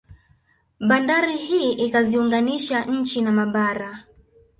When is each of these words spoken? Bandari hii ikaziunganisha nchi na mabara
Bandari 0.79 1.37
hii 1.37 1.71
ikaziunganisha 1.73 2.85
nchi 2.85 3.21
na 3.21 3.31
mabara 3.31 3.99